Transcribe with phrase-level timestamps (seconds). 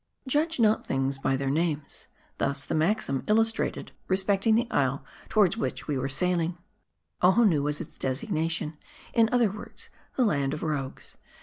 [0.27, 2.07] JUDGE not things by their names.
[2.39, 6.57] This, the maxim il lustrated respecting the isle toward which we were sailing.
[7.21, 8.79] Ohonoo was its designation,
[9.13, 11.17] in other words the Land of Pwogues.